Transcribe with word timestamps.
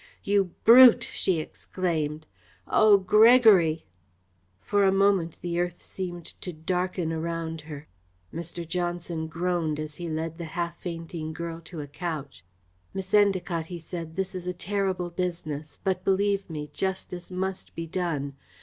"You 0.23 0.45
brute!" 0.63 1.03
she 1.11 1.39
exclaimed. 1.39 2.25
"Oh, 2.67 2.97
Gregory!" 2.97 3.85
For 4.59 4.83
a 4.83 4.91
moment 4.91 5.37
the 5.41 5.59
earth 5.59 5.85
seemed 5.85 6.25
to 6.41 6.51
darken 6.51 7.13
around 7.13 7.61
her. 7.69 7.87
Mr. 8.33 8.67
Johnson 8.67 9.27
groaned 9.27 9.79
as 9.79 9.97
he 9.97 10.09
led 10.09 10.39
the 10.39 10.45
half 10.57 10.79
fainting 10.79 11.33
girl 11.33 11.61
to 11.65 11.81
a 11.81 11.87
couch. 11.87 12.43
"Miss 12.95 13.13
Endacott," 13.13 13.67
he 13.67 13.77
said, 13.77 14.15
"this 14.15 14.33
is 14.33 14.47
a 14.47 14.53
terrible 14.55 15.11
business, 15.11 15.77
but 15.83 16.03
believe 16.03 16.49
me, 16.49 16.71
justice 16.73 17.29
must 17.29 17.75
be 17.75 17.85
done. 17.85 18.33